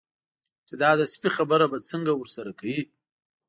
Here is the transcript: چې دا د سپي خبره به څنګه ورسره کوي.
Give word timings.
چې 0.67 0.73
دا 0.81 0.91
د 0.99 1.01
سپي 1.13 1.29
خبره 1.37 1.65
به 1.71 1.77
څنګه 1.89 2.11
ورسره 2.15 2.51
کوي. 2.59 2.81